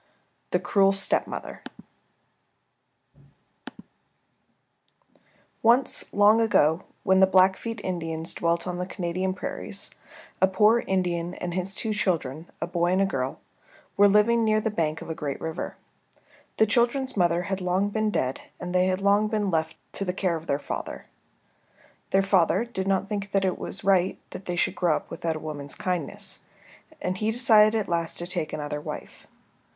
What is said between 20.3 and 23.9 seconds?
of their father. Their father did not think it was